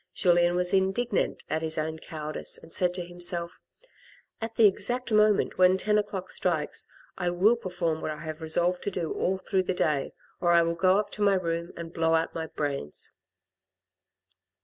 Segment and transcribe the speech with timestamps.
[0.15, 3.59] Julien was indignant at his own coward ice, and said to himself,"
[4.41, 6.87] at the exact moment when ten o'clock strikes,
[7.19, 10.63] I will perform what I have resolved to do all through the day, or I
[10.63, 13.11] will go up to my room and blow out my brains."